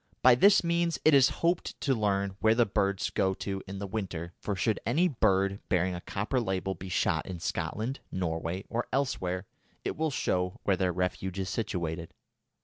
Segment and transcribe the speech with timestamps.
[0.23, 3.85] By this means it is hoped to learn where the birds go to in the
[3.85, 8.87] winter, for should any bird bearing a copper label be shot in Scotland, Norway, or
[8.91, 9.45] elsewhere,
[9.85, 12.15] it will show where their refuge is situated.